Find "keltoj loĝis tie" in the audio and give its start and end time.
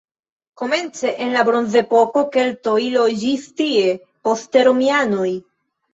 2.37-3.95